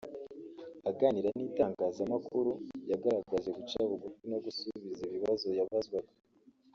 [0.89, 2.51] aganira n'itangazamakuru
[2.91, 6.13] yagaragaje guca bugufi no gusubiza ibibazo yabazwaga